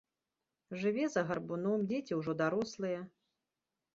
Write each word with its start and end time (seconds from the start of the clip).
Жыве 0.83 1.05
за 1.15 1.23
гарбуном, 1.31 1.85
дзеці 1.91 2.17
ўжо 2.19 2.35
дарослыя. 2.41 2.99